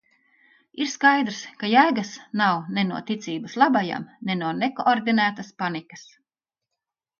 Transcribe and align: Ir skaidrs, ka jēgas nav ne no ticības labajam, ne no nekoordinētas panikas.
Ir 0.85 0.87
skaidrs, 0.93 1.41
ka 1.63 1.69
jēgas 1.73 2.13
nav 2.41 2.65
ne 2.79 2.87
no 2.93 3.03
ticības 3.11 3.59
labajam, 3.65 4.09
ne 4.31 4.39
no 4.41 4.57
nekoordinētas 4.65 5.55
panikas. 5.63 6.11